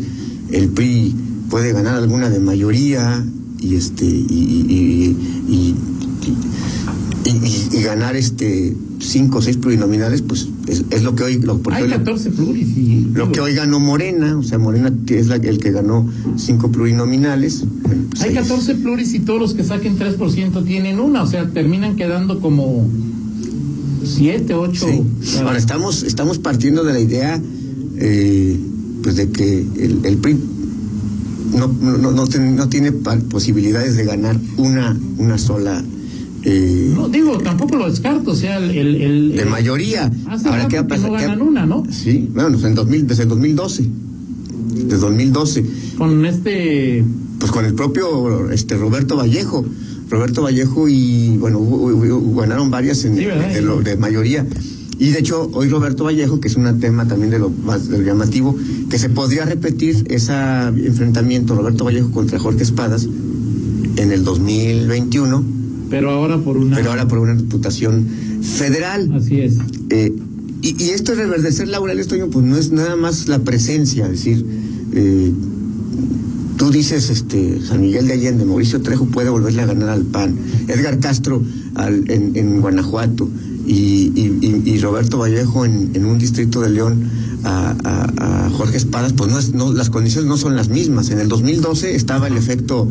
el 0.52 0.68
PRI 0.68 1.14
puede 1.50 1.73
ganar 1.73 1.94
alguna 1.97 2.30
de 2.30 2.40
mayoría 2.40 3.25
y 3.61 3.76
este 3.76 4.04
y, 4.04 4.21
y, 4.28 5.16
y, 5.49 5.75
y- 6.26 7.30
y- 7.30 7.78
y 7.78 7.83
ganar 7.83 8.16
este 8.16 8.76
cinco 9.00 9.38
o 9.38 9.42
seis 9.42 9.56
plurinominales, 9.56 10.23
pues 10.23 10.49
es, 10.66 10.85
es 10.90 11.02
lo 11.02 11.14
que 11.14 11.25
hoy 11.25 11.38
lo, 11.40 11.59
porque 11.59 11.78
Hay 11.78 11.83
hoy 11.85 11.90
lo- 11.90 11.97
14 11.99 12.30
pluris 12.30 12.68
y. 12.76 13.09
lo 13.14 13.33
que 13.33 13.40
hoy 13.40 13.54
ganó 13.54 13.80
Morena, 13.80 14.37
o 14.38 14.42
sea, 14.42 14.59
Morena 14.59 14.92
es 15.09 15.26
la- 15.28 15.37
el 15.37 15.59
que 15.59 15.71
ganó 15.73 16.09
cinco 16.37 16.71
plurinominales. 16.71 17.64
bueno, 17.83 18.02
pues 18.11 18.23
Hay 18.23 18.30
ahí- 18.30 18.37
14 18.37 18.75
pluris 18.76 19.14
y 19.14 19.21
todos 19.21 19.40
los 19.40 19.54
que 19.54 19.64
saquen 19.64 19.97
3% 19.99 20.62
tienen 20.64 21.00
una, 21.00 21.23
o 21.23 21.26
sea, 21.26 21.49
terminan 21.50 21.97
quedando 21.97 22.40
como 22.40 22.87
7, 24.04 24.54
8. 24.54 24.87
Sí. 25.23 25.38
Ahora 25.40 25.59
estamos, 25.59 26.02
estamos 26.02 26.38
partiendo 26.38 26.85
de 26.85 26.92
la 26.92 27.00
idea 27.00 27.40
eh, 28.06 28.58
pues 29.02 29.16
de 29.16 29.30
que 29.30 29.61
el, 29.61 30.00
el 30.04 30.16
PRI 30.18 30.37
no, 31.56 31.68
no, 31.68 32.11
no, 32.11 32.26
ten- 32.26 32.54
no 32.56 32.68
tiene 32.68 32.92
posibilidades 32.92 33.96
de 33.96 34.04
ganar 34.04 34.37
una, 34.56 34.96
una 35.18 35.38
sola 35.38 35.82
eh, 36.42 36.92
No, 36.94 37.08
digo, 37.08 37.38
tampoco 37.38 37.76
lo 37.76 37.88
descarto, 37.88 38.32
o 38.32 38.34
sea, 38.34 38.58
el. 38.58 38.70
el, 38.70 38.94
el- 39.00 39.37
de 39.37 39.44
mayoría. 39.46 40.12
Hace 40.26 40.49
Ahora, 40.49 40.68
¿qué 40.68 40.76
no 40.82 40.87
¿Qué- 40.88 40.99
ganan 41.00 41.40
una, 41.40 41.64
¿no? 41.64 41.84
Sí, 41.90 42.28
bueno, 42.34 42.50
pues 42.52 42.64
en 42.64 42.75
2000, 42.75 43.06
desde 43.06 43.23
el 43.23 43.28
2012. 43.30 43.87
Desde 44.75 44.99
2012. 44.99 45.64
Con 45.96 46.26
este. 46.26 47.02
Pues 47.38 47.50
con 47.50 47.64
el 47.64 47.73
propio 47.75 48.50
este 48.50 48.76
Roberto 48.76 49.16
Vallejo. 49.16 49.64
Roberto 50.11 50.42
Vallejo 50.42 50.87
y, 50.88 51.37
bueno, 51.38 51.58
hubo- 51.61 51.87
hubo- 51.94 52.40
ganaron 52.42 52.70
varias 52.70 53.02
en, 53.06 53.16
Sí, 53.16 53.25
de, 53.25 53.62
lo- 53.62 53.80
de 53.80 53.96
mayoría. 53.96 54.44
Y 54.99 55.11
de 55.11 55.19
hecho, 55.19 55.51
hoy 55.53 55.69
Roberto 55.69 56.05
Vallejo, 56.05 56.41
que 56.41 56.49
es 56.49 56.57
un 56.57 56.79
tema 56.81 57.07
también 57.09 57.31
de 57.31 57.39
lo 57.39 57.51
más 57.51 57.89
de 57.89 57.99
lo 57.99 58.05
llamativo, 58.05 58.57
que 58.89 58.99
se 58.99 59.09
podría 59.09 59.45
repetir 59.45 60.07
ese 60.09 60.33
enfrentamiento 60.85 61.55
Roberto 61.55 61.85
Vallejo 61.85 62.11
contra 62.13 62.39
Jorge 62.39 62.63
Espadas 62.63 63.09
en 63.97 64.13
el 64.13 64.25
2021, 64.25 65.45
Pero 65.91 66.11
ahora 66.11 66.39
por 66.39 66.57
una. 66.57 66.77
pero 66.77 66.91
ahora 66.91 67.09
por 67.09 67.19
una 67.19 67.35
diputación 67.35 68.07
federal. 68.43 69.11
Así 69.15 69.41
es. 69.41 69.55
Eh, 69.91 70.13
y, 70.63 70.83
y 70.83 70.91
esto 70.91 71.13
de 71.15 71.25
reverdecer 71.25 71.69
laureles, 71.69 72.07
Toño, 72.09 72.29
pues 72.31 72.45
no 72.47 72.57
es 72.57 72.71
nada 72.73 72.97
más 72.97 73.29
la 73.29 73.41
presencia, 73.41 74.05
es 74.07 74.13
decir, 74.13 74.47
eh, 74.93 75.33
tú 76.57 76.71
dices, 76.71 77.11
este, 77.11 77.61
San 77.63 77.81
Miguel 77.81 78.07
de 78.07 78.15
Allende, 78.15 78.45
Mauricio 78.45 78.81
Trejo 78.81 79.07
puede 79.07 79.29
volverle 79.29 79.63
a 79.63 79.67
ganar 79.67 79.89
al 79.91 80.03
PAN, 80.05 80.37
Edgar 80.69 80.99
Castro 81.01 81.43
al- 81.75 82.09
en, 82.11 82.33
en 82.37 82.61
Guanajuato 82.61 83.29
y, 83.66 84.12
y- 84.64 84.78
Roberto 84.78 85.18
Vallejo 85.18 85.64
en, 85.64 85.90
en 85.94 86.04
un 86.04 86.18
distrito 86.18 86.61
de 86.61 86.71
León 86.71 87.09
a, 87.44 87.75
a- 87.85 88.47
a 88.47 88.50
Jorge 88.50 88.76
Espadas, 88.76 89.12
pues 89.14 89.30
no 89.30 89.38
es, 89.38 89.52
no, 89.54 89.73
las 89.73 89.90
condiciones 89.90 90.28
no 90.28 90.37
son 90.37 90.54
las 90.56 90.68
mismas. 90.68 91.11
En 91.11 91.18
el 91.18 91.28
2012 91.28 91.94
estaba 91.94 92.26
el 92.28 92.37
efecto 92.37 92.88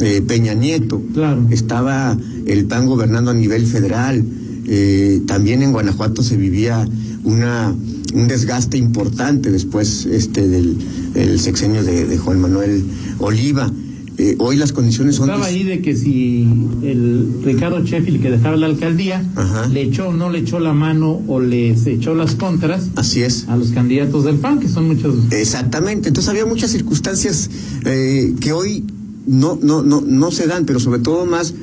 eh, 0.00 0.22
Peña 0.26 0.54
Nieto, 0.54 1.02
Claro. 1.14 1.46
estaba 1.50 2.16
el 2.46 2.64
PAN 2.66 2.86
gobernando 2.86 3.30
a 3.30 3.34
nivel 3.34 3.66
federal, 3.66 4.24
eh, 4.66 5.22
también 5.26 5.62
en 5.62 5.72
Guanajuato 5.72 6.22
se 6.22 6.36
vivía 6.36 6.86
una 7.24 7.74
un 8.12 8.26
desgaste 8.26 8.76
importante 8.76 9.52
después 9.52 10.04
este 10.06 10.48
del 10.48 10.76
el 11.14 11.38
sexenio 11.38 11.84
de, 11.84 12.06
de 12.06 12.18
Juan 12.18 12.40
Manuel 12.40 12.84
Oliva. 13.20 13.70
Eh, 14.22 14.36
hoy 14.38 14.56
las 14.56 14.72
condiciones 14.72 15.14
son 15.16 15.30
Estaba 15.30 15.46
ahí 15.46 15.64
de 15.64 15.80
que 15.80 15.96
si 15.96 16.42
el 16.82 17.40
Ricardo 17.42 17.82
Sheffield 17.82 18.20
que 18.20 18.30
dejaba 18.30 18.54
la 18.56 18.66
alcaldía 18.66 19.24
Ajá. 19.34 19.66
le 19.68 19.80
echó 19.80 20.08
o 20.08 20.12
no 20.12 20.28
le 20.28 20.40
echó 20.40 20.60
la 20.60 20.74
mano 20.74 21.22
o 21.26 21.40
les 21.40 21.86
echó 21.86 22.14
las 22.14 22.34
contras 22.34 22.90
así 22.96 23.22
es. 23.22 23.46
a 23.48 23.56
los 23.56 23.70
candidatos 23.70 24.24
del 24.24 24.36
PAN, 24.36 24.60
que 24.60 24.68
son 24.68 24.88
muchos. 24.88 25.14
Exactamente, 25.30 26.08
entonces 26.08 26.28
había 26.28 26.44
muchas 26.44 26.70
circunstancias 26.70 27.48
eh, 27.86 28.34
que 28.40 28.52
hoy 28.52 28.84
no, 29.26 29.58
no, 29.62 29.82
no, 29.82 30.02
no 30.06 30.30
se 30.30 30.46
dan, 30.46 30.66
pero 30.66 30.80
sobre 30.80 30.98
todo 31.00 31.24
más 31.24 31.54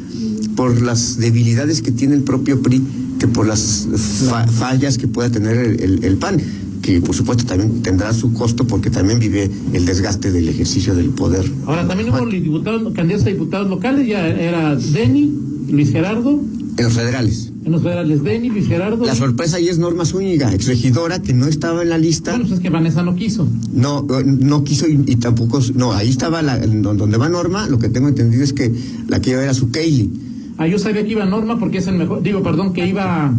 por 0.56 0.82
las 0.82 1.18
debilidades 1.18 1.84
que 1.84 1.92
tiene 1.92 2.16
el 2.16 2.24
propio 2.24 2.64
PRI 2.64 2.82
que 3.20 3.28
por 3.28 3.46
las 3.46 3.88
fa- 4.30 4.48
fallas 4.48 4.98
que 4.98 5.08
pueda 5.08 5.30
tener 5.30 5.58
el, 5.58 5.80
el- 5.82 6.04
el 6.04 6.18
PAN, 6.18 6.42
que 6.88 7.02
por 7.02 7.14
supuesto 7.14 7.44
también 7.46 7.82
tendrá 7.82 8.14
su 8.14 8.32
costo 8.32 8.66
porque 8.66 8.90
también 8.90 9.20
vive 9.20 9.52
el 9.74 9.86
desgaste 9.86 10.32
del 10.32 10.48
ejercicio 10.48 10.96
del 10.96 11.10
poder. 11.10 11.46
Ahora 11.66 11.86
también 11.86 12.10
hubo 12.10 12.26
diputados, 12.26 12.94
candidatos 12.94 13.28
a 13.28 13.30
diputados 13.30 13.70
locales, 13.70 14.08
ya 14.08 14.26
era 14.26 14.74
Denny, 14.74 15.34
Luis 15.70 15.92
Gerardo, 15.92 16.40
En 16.78 16.84
los 16.86 16.94
federales. 16.94 17.52
en 17.66 17.72
los 17.74 17.82
federales 17.84 18.24
Denny, 18.24 18.48
Luis 18.50 18.68
Gerardo. 18.68 19.04
La 19.06 19.16
sorpresa 19.16 19.58
ahí 19.58 19.68
es 19.68 19.80
Norma 19.80 20.06
Zúñiga, 20.06 20.54
exregidora 20.54 21.22
que 21.22 21.34
no 21.34 21.48
estaba 21.48 21.82
en 21.82 21.90
la 21.90 21.98
lista. 21.98 22.32
Bueno, 22.32 22.46
pues 22.46 22.58
es 22.60 22.64
que 22.64 22.70
Vanessa 22.70 23.04
no 23.04 23.16
quiso. 23.16 23.46
No, 23.74 24.08
no 24.26 24.64
quiso 24.64 24.88
y, 24.88 25.04
y 25.08 25.18
tampoco, 25.18 25.60
no, 25.76 25.92
ahí 25.92 26.08
estaba 26.08 26.42
la, 26.42 26.58
donde 26.58 27.18
va 27.18 27.28
Norma, 27.28 27.68
lo 27.68 27.80
que 27.80 27.90
tengo 27.90 28.08
entendido 28.08 28.46
es 28.46 28.54
que 28.54 28.72
la 29.10 29.20
que 29.20 29.32
iba 29.32 29.44
era 29.44 29.54
su 29.54 29.72
Kaylee. 29.72 30.10
Ah, 30.58 30.68
yo 30.68 30.80
sabía 30.80 31.04
que 31.04 31.12
iba 31.12 31.26
Norma 31.26 31.60
porque 31.60 31.80
es 31.80 31.88
el 31.88 31.96
mejor, 31.96 32.24
digo, 32.24 32.42
perdón, 32.44 32.72
que 32.72 32.88
iba 32.88 33.34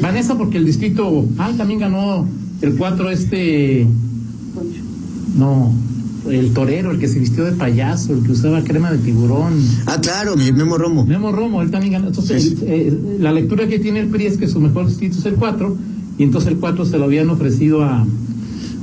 Vanessa 0.00 0.38
porque 0.38 0.58
el 0.58 0.64
distrito, 0.64 1.26
ah, 1.38 1.50
también 1.56 1.80
ganó 1.80 2.24
el 2.62 2.74
4 2.76 3.10
este, 3.10 3.86
no, 5.36 5.72
el 6.28 6.52
torero, 6.52 6.90
el 6.90 6.98
que 6.98 7.08
se 7.08 7.18
vistió 7.18 7.44
de 7.44 7.52
payaso, 7.52 8.12
el 8.12 8.22
que 8.24 8.32
usaba 8.32 8.62
crema 8.64 8.90
de 8.90 8.98
tiburón. 8.98 9.54
Ah, 9.86 9.98
claro, 10.00 10.36
mi 10.36 10.52
Memo 10.52 10.76
Romo. 10.76 11.04
Memo 11.06 11.32
Romo, 11.32 11.62
él 11.62 11.70
también 11.70 11.92
ganó. 11.94 12.08
Entonces, 12.08 12.42
Sí. 12.42 12.56
eh, 12.62 13.16
la 13.20 13.32
lectura 13.32 13.66
que 13.68 13.78
tiene 13.78 14.00
el 14.00 14.08
PRI 14.08 14.26
es 14.26 14.36
que 14.36 14.48
su 14.48 14.60
mejor 14.60 14.86
distrito 14.86 15.18
es 15.18 15.24
el 15.26 15.34
4, 15.36 15.76
y 16.18 16.22
entonces 16.24 16.50
el 16.50 16.58
4 16.58 16.84
se 16.84 16.98
lo 16.98 17.04
habían 17.04 17.30
ofrecido 17.30 17.82
a, 17.82 18.04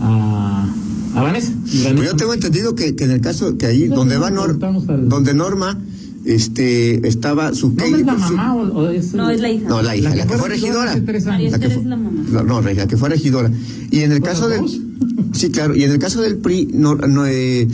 a, 0.02 0.74
a 1.16 1.22
Vanessa. 1.22 1.52
Pues 1.64 1.96
yo 2.10 2.16
tengo 2.16 2.34
entendido 2.34 2.76
que, 2.76 2.96
que 2.96 3.04
en 3.04 3.12
el 3.12 3.22
caso 3.22 3.58
que 3.58 3.66
ahí 3.68 3.90
No, 3.90 3.98
donde 3.98 4.16
no, 4.16 4.22
va 4.22 4.32
Norma, 4.32 4.72
donde 5.04 5.34
Norma, 5.34 5.78
este, 6.26 7.08
estaba 7.08 7.54
su 7.54 7.70
¿No 7.70 7.76
Kaylee. 7.76 8.00
es 8.02 8.06
la 8.06 8.14
su- 8.14 8.20
mamá 8.36 8.56
o, 8.56 8.62
o 8.80 8.90
es 8.90 9.14
No, 9.14 9.30
es 9.30 9.42
la 9.42 9.50
hija. 9.52 9.68
No, 9.70 9.82
la 9.82 9.96
hija, 9.96 10.10
la, 10.10 10.16
La 10.16 10.28
que 10.28 10.38
fue 10.38 10.50
regidora. 10.50 10.92
hace 10.92 11.02
tres 11.02 11.26
María 11.26 11.48
años. 11.48 11.52
La 11.54 11.60
que 11.60 11.66
Esther 11.66 11.74
fue- 11.76 11.84
es 11.84 11.90
la 11.90 11.96
mamá. 11.98 12.26
No, 12.32 12.44
no, 12.44 12.62
la 12.62 12.88
que 12.88 12.98
fue 12.98 13.10
regidora. 13.10 13.52
Y 13.92 14.00
en 14.00 14.12
el 14.12 14.22
caso 14.22 14.48
del. 14.50 14.62
Sí, 15.34 15.50
claro. 15.50 15.76
Y 15.76 15.84
en 15.84 15.92
el 15.92 16.00
caso 16.00 16.22
del 16.22 16.38
PRI, 16.38 16.70
no, 16.74 16.96
no, 16.96 17.26
eh, 17.26 17.68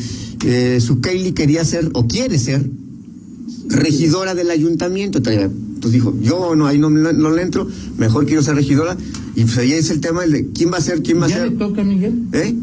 eh, 0.45 0.79
su 0.81 0.99
Kaylee 0.99 1.33
quería 1.33 1.63
ser, 1.63 1.89
o 1.93 2.07
quiere 2.07 2.39
ser, 2.39 2.67
regidora 3.69 4.33
del 4.35 4.49
ayuntamiento. 4.49 5.19
Entonces 5.19 5.49
dijo, 5.91 6.15
yo 6.21 6.55
no, 6.55 6.65
ahí 6.67 6.77
no, 6.79 6.89
no, 6.89 7.13
no 7.13 7.31
le 7.31 7.41
entro, 7.43 7.67
mejor 7.97 8.25
quiero 8.25 8.41
ser 8.41 8.55
regidora. 8.55 8.97
Y 9.35 9.43
pues 9.43 9.57
ahí 9.59 9.73
es 9.73 9.89
el 9.91 9.99
tema 10.01 10.23
el 10.23 10.31
de 10.31 10.47
quién 10.49 10.71
va 10.71 10.77
a 10.77 10.81
ser, 10.81 11.01
quién 11.03 11.21
va 11.21 11.25
a 11.27 11.29
¿Ya 11.29 11.43
le 11.43 11.49
ser. 11.49 11.57
toca 11.57 11.81
a 11.81 11.83
Miguel? 11.83 12.23
¿Eh? 12.33 12.55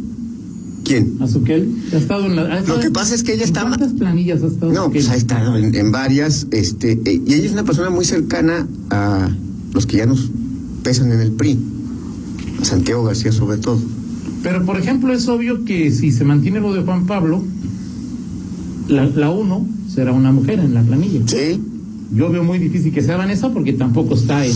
¿Quién? 0.88 1.18
A 1.20 1.28
Suquel. 1.28 1.68
Ha 1.92 1.96
estado 1.96 2.26
en 2.26 2.36
la, 2.36 2.42
ha 2.42 2.58
estado 2.60 2.76
Lo 2.76 2.82
que 2.82 2.90
pasa 2.90 3.14
es 3.14 3.22
que 3.22 3.34
ella 3.34 3.42
¿en 3.42 3.48
está 3.48 3.62
¿Cuántas 3.62 3.92
planillas 3.92 4.42
ha 4.42 4.46
estado 4.46 4.72
No, 4.72 4.90
pues 4.90 5.08
ha 5.10 5.16
estado 5.16 5.56
en, 5.56 5.74
en 5.74 5.92
varias, 5.92 6.46
este, 6.50 6.92
eh, 7.04 7.22
y 7.26 7.34
ella 7.34 7.46
es 7.46 7.52
una 7.52 7.64
persona 7.64 7.90
muy 7.90 8.04
cercana 8.04 8.66
a 8.90 9.28
los 9.74 9.86
que 9.86 9.98
ya 9.98 10.06
nos 10.06 10.30
pesan 10.82 11.12
en 11.12 11.20
el 11.20 11.32
PRI, 11.32 11.58
a 12.60 12.64
Santiago 12.64 13.04
García 13.04 13.32
sobre 13.32 13.58
todo. 13.58 13.80
Pero, 14.42 14.64
por 14.64 14.78
ejemplo, 14.78 15.12
es 15.12 15.28
obvio 15.28 15.64
que 15.64 15.90
si 15.90 16.10
se 16.10 16.24
mantiene 16.24 16.60
lo 16.60 16.72
de 16.72 16.82
Juan 16.82 17.06
Pablo, 17.06 17.42
la, 18.88 19.04
la 19.04 19.30
uno 19.30 19.66
será 19.92 20.12
una 20.12 20.32
mujer 20.32 20.60
en 20.60 20.74
la 20.74 20.82
planilla. 20.82 21.20
Sí, 21.26 21.60
Yo 22.10 22.30
veo 22.30 22.42
muy 22.42 22.58
difícil 22.58 22.92
que 22.92 23.02
sea 23.02 23.16
Vanessa 23.16 23.50
porque 23.52 23.72
tampoco 23.74 24.14
está 24.14 24.44
en... 24.46 24.52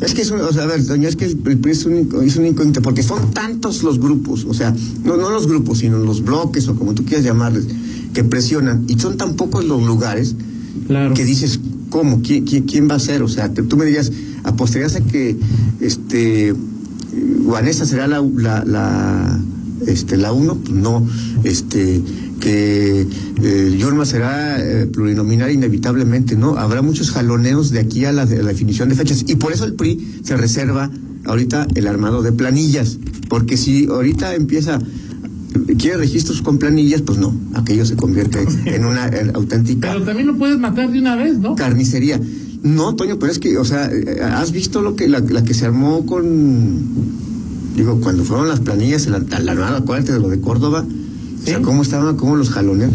es 0.00 0.14
que 0.14 0.22
es 0.22 0.30
un, 0.30 0.40
o 0.40 0.52
sea, 0.52 0.62
a 0.62 0.66
ver, 0.66 0.84
doña, 0.86 1.08
es 1.08 1.16
que 1.16 1.26
el, 1.26 1.38
el 1.46 1.58
PRI 1.58 1.72
es 1.72 1.84
un, 1.84 2.08
es 2.24 2.36
un 2.36 2.46
incógnito, 2.46 2.80
porque 2.82 3.02
son 3.02 3.30
tantos 3.32 3.82
los 3.82 3.98
grupos, 4.00 4.46
o 4.48 4.54
sea, 4.54 4.74
no, 5.04 5.16
no 5.18 5.30
los 5.30 5.46
grupos, 5.46 5.78
sino 5.78 5.98
los 5.98 6.22
bloques, 6.24 6.66
o 6.68 6.76
como 6.76 6.94
tú 6.94 7.04
quieras 7.04 7.24
llamarles, 7.24 7.66
que 8.14 8.24
presionan, 8.24 8.84
y 8.88 8.98
son 8.98 9.16
tan 9.18 9.34
pocos 9.34 9.64
los 9.64 9.82
lugares 9.82 10.34
Claro. 10.86 11.14
que 11.14 11.24
dices, 11.24 11.60
¿cómo? 11.90 12.20
¿Quién, 12.22 12.44
quién, 12.44 12.64
quién 12.64 12.88
va 12.90 12.94
a 12.94 12.98
ser? 13.00 13.22
O 13.22 13.28
sea, 13.28 13.52
te- 13.52 13.62
tú 13.62 13.76
me 13.76 13.84
dirías, 13.84 14.10
apostarías 14.42 14.96
a 14.96 15.00
que 15.02 15.36
este 15.80 16.54
Vanessa 17.46 17.84
será 17.86 18.06
la, 18.06 18.20
la, 18.36 18.64
la, 18.64 19.40
este, 19.86 20.16
la 20.16 20.32
uno, 20.32 20.56
pues 20.56 20.74
no, 20.74 21.06
este, 21.44 22.00
que 22.44 23.06
eh, 23.42 23.76
Yurma 23.78 24.04
será 24.04 24.60
eh, 24.60 24.86
plurinominal 24.86 25.50
inevitablemente, 25.50 26.36
¿no? 26.36 26.58
Habrá 26.58 26.82
muchos 26.82 27.10
jaloneos 27.10 27.70
de 27.70 27.80
aquí 27.80 28.04
a 28.04 28.12
la, 28.12 28.26
de 28.26 28.42
la 28.42 28.50
definición 28.50 28.90
de 28.90 28.96
fechas, 28.96 29.24
y 29.26 29.36
por 29.36 29.52
eso 29.52 29.64
el 29.64 29.72
PRI 29.72 30.20
se 30.22 30.36
reserva 30.36 30.90
ahorita 31.24 31.66
el 31.74 31.88
armado 31.88 32.22
de 32.22 32.32
planillas, 32.32 32.98
porque 33.30 33.56
si 33.56 33.86
ahorita 33.86 34.34
empieza 34.34 34.78
quiere 35.78 35.96
registros 35.96 36.42
con 36.42 36.58
planillas, 36.58 37.00
pues 37.00 37.16
no, 37.18 37.34
aquello 37.54 37.86
se 37.86 37.96
convierte 37.96 38.44
en 38.66 38.84
una 38.84 39.10
auténtica 39.32 39.92
Pero 39.92 40.04
también 40.04 40.26
lo 40.26 40.36
puedes 40.36 40.58
matar 40.58 40.90
de 40.90 40.98
una 40.98 41.16
vez, 41.16 41.38
¿no? 41.38 41.54
carnicería. 41.54 42.20
No, 42.62 42.94
Toño, 42.94 43.18
pero 43.18 43.32
es 43.32 43.38
que, 43.38 43.56
o 43.56 43.64
sea, 43.64 43.90
eh, 43.90 44.20
¿has 44.22 44.52
visto 44.52 44.82
lo 44.82 44.96
que 44.96 45.08
la, 45.08 45.20
la 45.20 45.44
que 45.44 45.54
se 45.54 45.64
armó 45.64 46.04
con, 46.04 46.78
digo, 47.74 48.00
cuando 48.02 48.22
fueron 48.24 48.48
las 48.48 48.60
planillas, 48.60 49.06
la, 49.06 49.18
la 49.18 49.52
armada, 49.52 49.78
acuérdate 49.78 50.12
de 50.12 50.20
lo 50.20 50.28
de 50.28 50.40
Córdoba? 50.40 50.84
O 51.44 51.46
sea, 51.46 51.62
cómo 51.62 51.82
estaban, 51.82 52.16
cómo 52.16 52.36
los 52.36 52.50
jalonean. 52.50 52.90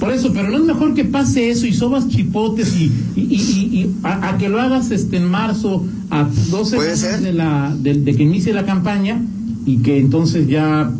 Por 0.00 0.12
eso, 0.12 0.32
pero 0.32 0.50
no 0.50 0.56
es 0.58 0.64
mejor 0.64 0.94
que 0.94 1.04
pase 1.04 1.50
eso 1.50 1.64
y 1.66 1.72
sobas 1.72 2.08
chipotes 2.08 2.74
y, 2.74 2.90
y, 3.14 3.20
y, 3.22 3.94
a, 4.02 4.30
a 4.30 4.38
que 4.38 4.48
lo 4.48 4.60
hagas 4.60 4.90
este 4.90 5.16
en 5.18 5.28
marzo, 5.30 5.84
a 6.10 6.28
dos 6.50 6.70
Puede 6.70 6.96
semanas 6.96 6.98
ser. 6.98 7.20
de, 7.20 7.32
la, 7.32 7.76
de, 7.80 7.94
de 8.00 8.16
que 8.16 8.22
inicie 8.24 8.52
la 8.52 8.66
campaña 8.66 9.22
y 9.64 9.76
que 9.78 9.98
entonces 9.98 10.48
ya 10.48 10.90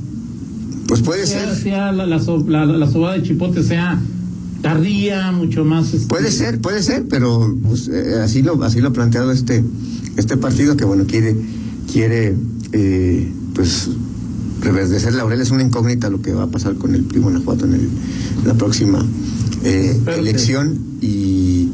Pues 0.87 1.01
puede 1.03 1.27
sea, 1.27 1.47
ser, 1.53 1.57
sea 1.63 1.91
la, 1.93 2.07
la, 2.07 2.21
so- 2.21 2.45
la, 2.49 2.65
la- 2.65 2.77
la 2.79 2.89
sobada 2.89 3.15
de 3.15 3.25
chipote 3.25 3.65
sea 3.65 4.01
tardía, 4.61 5.33
mucho 5.33 5.65
más... 5.65 5.93
este, 5.93 6.07
puede 6.07 6.31
ser, 6.31 6.61
puede 6.61 6.83
ser, 6.85 7.07
pero 7.09 7.53
pues, 7.67 7.89
eh, 7.89 8.21
así 8.23 8.43
lo, 8.43 8.63
así 8.63 8.81
lo 8.81 8.91
ha 8.91 8.93
planteado 8.93 9.33
este, 9.33 9.65
este 10.17 10.37
partido 10.37 10.77
que 10.77 10.85
bueno 10.85 11.05
quiere, 11.09 11.35
quiere, 11.93 12.37
eh, 12.71 13.33
pues 13.55 13.91
reverdecer 14.62 15.14
Laurel 15.14 15.40
es 15.40 15.50
una 15.50 15.62
incógnita 15.62 16.09
lo 16.09 16.23
que 16.23 16.33
va 16.33 16.45
a 16.45 16.47
pasar 16.47 16.76
con 16.76 16.95
el 16.95 17.02
PRI 17.02 17.21
Guanajuato 17.21 17.64
en 17.66 17.75
el, 17.75 17.88
la 18.45 18.54
próxima 18.54 19.04
eh, 19.64 20.00
elección 20.16 20.78
y, 21.00 21.69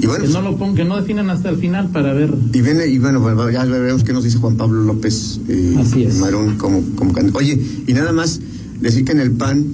y 0.00 0.06
bueno 0.06 0.24
que 0.24 0.30
no 0.30 0.42
lo 0.42 0.56
pongan, 0.56 0.76
que 0.76 0.84
no 0.84 0.96
definan 0.96 1.28
hasta 1.30 1.50
el 1.50 1.56
final 1.56 1.90
para 1.90 2.12
ver... 2.12 2.32
Y 2.52 2.60
viene, 2.62 2.86
y 2.86 2.98
bueno, 2.98 3.20
pues, 3.22 3.52
ya 3.52 3.64
veremos 3.64 4.04
qué 4.04 4.12
nos 4.12 4.24
dice 4.24 4.38
Juan 4.38 4.56
Pablo 4.56 4.82
López 4.84 5.40
eh, 5.48 5.76
Así 5.78 6.04
es. 6.04 6.16
Marón 6.18 6.56
como, 6.56 6.82
como 6.96 7.12
candidato. 7.12 7.38
Oye, 7.38 7.60
y 7.86 7.92
nada 7.92 8.12
más 8.12 8.40
decir 8.80 9.04
que 9.04 9.12
en 9.12 9.20
el 9.20 9.32
PAN, 9.32 9.66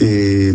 eh, 0.00 0.54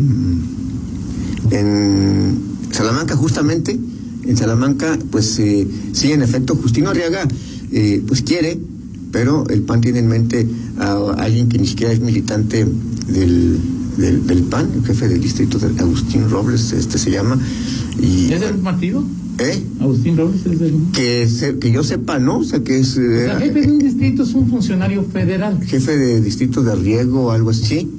en 1.51 2.39
Salamanca 2.71 3.15
justamente, 3.15 3.79
en 4.25 4.37
Salamanca, 4.37 4.97
pues 5.09 5.39
eh, 5.39 5.67
sí, 5.93 6.11
en 6.11 6.21
efecto, 6.21 6.55
Justino 6.55 6.89
Arriaga, 6.89 7.27
eh, 7.71 8.03
pues 8.07 8.21
quiere, 8.21 8.59
pero 9.11 9.45
el 9.49 9.61
PAN 9.63 9.81
tiene 9.81 9.99
en 9.99 10.07
mente 10.07 10.47
a, 10.79 11.13
alguien 11.17 11.49
que 11.49 11.57
ni 11.57 11.67
siquiera 11.67 11.93
es 11.93 11.99
militante 11.99 12.65
del, 13.07 13.57
del, 13.97 14.25
del 14.27 14.43
PAN, 14.43 14.69
el 14.75 14.85
jefe 14.85 15.07
del 15.07 15.21
distrito 15.21 15.57
de 15.59 15.79
Agustín 15.79 16.29
Robles, 16.29 16.71
este 16.73 16.97
se 16.97 17.11
llama, 17.11 17.37
Y, 18.01 18.31
¿Es 18.31 18.39
del 18.41 18.55
partido? 18.55 19.03
¿eh? 19.39 19.61
Agustín 19.79 20.17
Robles 20.17 20.45
es 20.45 20.59
del. 20.59 20.73
Que, 20.93 21.27
se- 21.27 21.57
que 21.59 21.71
yo 21.71 21.83
sepa, 21.83 22.19
¿no? 22.19 22.39
O 22.39 22.43
sea, 22.43 22.63
que 22.63 22.79
es 22.79 22.97
O 22.97 23.01
eh, 23.01 23.25
sea, 23.25 23.39
jefe 23.39 23.61
de 23.61 23.71
un 23.71 23.79
distrito 23.79 24.23
es 24.23 24.33
un 24.33 24.49
funcionario 24.49 25.03
federal. 25.03 25.59
jefe 25.63 25.97
de 25.97 26.21
distrito 26.21 26.61
de 26.63 26.75
riego 26.75 27.25
o 27.27 27.31
algo 27.31 27.49
así. 27.49 27.65
Sí. 27.65 27.91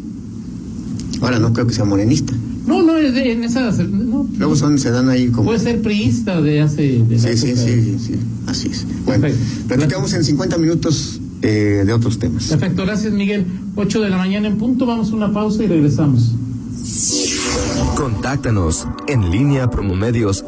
Ahora 1.20 1.38
no 1.38 1.52
creo 1.52 1.66
que 1.66 1.74
sea 1.74 1.84
morenista. 1.84 2.32
No, 2.66 2.82
no, 2.82 2.96
es 2.96 3.12
de, 3.14 3.32
en 3.32 3.44
esa. 3.44 3.70
No, 3.72 4.26
Luego 4.38 4.54
son, 4.56 4.78
se 4.78 4.90
dan 4.90 5.08
ahí 5.08 5.28
como. 5.28 5.46
puede 5.46 5.58
ser 5.58 5.82
priista 5.82 6.40
de 6.40 6.60
hace. 6.60 7.02
De 7.08 7.18
Sí, 7.18 7.36
sí, 7.36 7.54
sí, 7.56 7.96
sí, 7.98 8.14
así 8.46 8.68
es. 8.68 8.86
Bueno, 9.04 9.22
Perfecto. 9.22 9.68
platicamos 9.68 10.12
en 10.14 10.24
50 10.24 10.58
minutos 10.58 11.20
eh, 11.42 11.82
de 11.84 11.92
otros 11.92 12.18
temas. 12.18 12.46
Perfecto, 12.46 12.84
gracias 12.84 13.12
Miguel. 13.12 13.46
8 13.76 14.00
de 14.00 14.10
la 14.10 14.16
mañana 14.16 14.48
en 14.48 14.58
punto, 14.58 14.86
vamos 14.86 15.10
a 15.10 15.14
una 15.14 15.32
pausa 15.32 15.62
y 15.64 15.66
regresamos. 15.66 16.34
Contáctanos 17.96 18.86
en 19.06 19.30
línea 19.30 19.68
promomedios 19.68 20.44